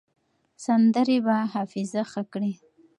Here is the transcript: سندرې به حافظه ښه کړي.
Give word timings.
سندرې 0.65 1.17
به 1.25 1.35
حافظه 1.53 2.01
ښه 2.11 2.21
کړي. 2.31 2.53